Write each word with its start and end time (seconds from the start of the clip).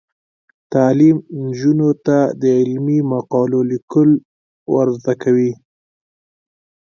تعلیم 0.73 1.17
نجونو 1.45 1.89
ته 2.05 2.17
د 2.41 2.43
علمي 2.59 2.99
مقالو 3.13 3.59
لیکل 3.71 4.09
ور 4.73 4.87
زده 4.99 5.13
کوي. 5.23 5.51